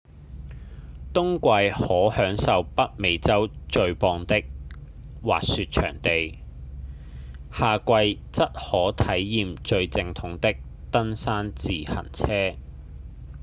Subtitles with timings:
[1.13, 4.41] 冬季可享受北美洲最棒的
[5.21, 6.39] 滑雪場地
[7.53, 10.55] 夏季則可體驗最正統的
[10.91, 12.55] 登山自行車